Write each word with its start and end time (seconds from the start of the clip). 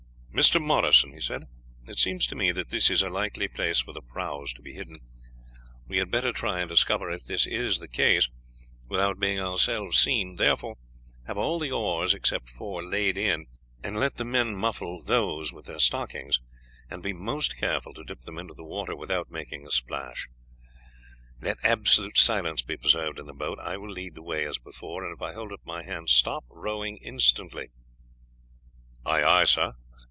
"Mr. 0.33 0.61
Morrison," 0.63 1.11
he 1.13 1.19
said, 1.19 1.43
"it 1.85 1.99
seems 1.99 2.25
to 2.25 2.33
me 2.37 2.53
that 2.53 2.69
this 2.69 2.89
is 2.89 3.01
a 3.01 3.09
likely 3.09 3.49
place 3.49 3.81
for 3.81 3.91
the 3.91 4.01
prahus 4.01 4.53
to 4.53 4.61
be 4.61 4.71
hidden. 4.73 4.97
We 5.89 5.97
had 5.97 6.09
better 6.09 6.31
try 6.31 6.61
and 6.61 6.69
discover 6.69 7.11
if 7.11 7.25
this 7.25 7.45
is 7.45 7.77
the 7.79 7.89
case, 7.89 8.29
without 8.87 9.19
being 9.19 9.41
ourselves 9.41 9.99
seen; 9.99 10.37
therefore 10.37 10.77
have 11.27 11.37
all 11.37 11.59
the 11.59 11.69
oars, 11.73 12.13
except 12.13 12.49
four, 12.49 12.81
laid 12.81 13.17
in, 13.17 13.45
and 13.83 13.99
let 13.99 14.15
the 14.15 14.23
men 14.23 14.55
muffle 14.55 15.03
those 15.03 15.51
with 15.51 15.65
their 15.65 15.79
stockings, 15.79 16.39
and 16.89 17.03
be 17.03 17.11
most 17.11 17.57
careful 17.57 17.93
to 17.93 18.05
dip 18.05 18.21
them 18.21 18.37
into 18.39 18.53
the 18.53 18.63
water 18.63 18.95
without 18.95 19.29
making 19.29 19.67
a 19.67 19.71
splash. 19.71 20.29
Let 21.41 21.57
absolute 21.63 22.17
silence 22.17 22.61
be 22.61 22.77
preserved 22.77 23.19
in 23.19 23.25
the 23.25 23.33
boat. 23.33 23.59
I 23.59 23.75
will 23.75 23.91
lead 23.91 24.15
the 24.15 24.23
way 24.23 24.45
as 24.47 24.57
before, 24.59 25.03
and 25.03 25.13
if 25.13 25.21
I 25.21 25.33
hold 25.33 25.51
up 25.51 25.65
my 25.65 25.83
hand 25.83 26.09
stop 26.09 26.45
rowing 26.49 26.97
instantly." 27.01 27.71
"Aye, 29.05 29.23
aye, 29.25 29.45
sir!" 29.45 29.73